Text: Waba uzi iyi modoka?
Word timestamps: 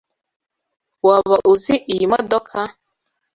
Waba 1.07 1.37
uzi 1.51 1.75
iyi 1.93 2.05
modoka? 2.13 2.59